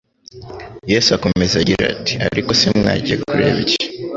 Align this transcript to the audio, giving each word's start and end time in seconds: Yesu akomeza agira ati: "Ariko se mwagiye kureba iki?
Yesu 0.91 1.09
akomeza 1.17 1.55
agira 1.61 1.83
ati: 1.93 2.13
"Ariko 2.27 2.51
se 2.59 2.67
mwagiye 2.77 3.15
kureba 3.23 3.57
iki? 3.65 3.85